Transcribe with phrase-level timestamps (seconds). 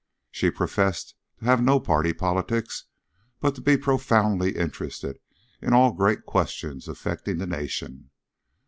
[0.31, 2.85] She professed to have no party politics,
[3.39, 5.19] but to be profoundly interested
[5.61, 8.09] in all great questions affecting the nation.